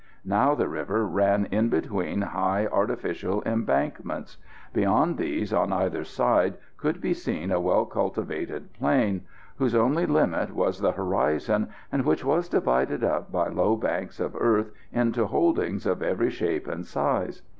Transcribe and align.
Now 0.25 0.55
the 0.55 0.67
river 0.67 1.05
ran 1.05 1.45
in 1.51 1.69
between 1.69 2.21
high 2.23 2.65
artificial 2.65 3.43
embankments; 3.45 4.37
beyond 4.73 5.17
these, 5.19 5.53
on 5.53 5.71
either 5.71 6.03
side, 6.03 6.55
could 6.77 6.99
be 6.99 7.13
seen 7.13 7.51
a 7.51 7.59
well 7.59 7.85
cultivated 7.85 8.73
plain 8.73 9.25
whose 9.57 9.75
only 9.75 10.07
limit 10.07 10.55
was 10.55 10.79
the 10.79 10.93
horizon, 10.93 11.69
and 11.91 12.03
which 12.03 12.25
was 12.25 12.49
divided 12.49 13.03
up 13.03 13.31
by 13.31 13.47
low 13.49 13.75
banks 13.75 14.19
of 14.19 14.35
earth 14.39 14.71
into 14.91 15.27
holdings 15.27 15.85
of 15.85 16.01
every 16.01 16.31
shape 16.31 16.67
and 16.67 16.87
size. 16.87 17.43